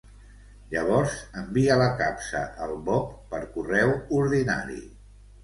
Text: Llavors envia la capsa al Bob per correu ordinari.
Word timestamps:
Llavors 0.69 1.17
envia 1.41 1.75
la 1.81 1.89
capsa 1.99 2.41
al 2.67 2.73
Bob 2.89 3.13
per 3.35 3.43
correu 3.59 3.95
ordinari. 4.23 4.81